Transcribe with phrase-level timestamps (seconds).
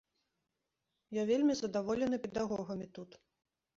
[1.21, 3.11] Я вельмі задаволены педагогамі тут.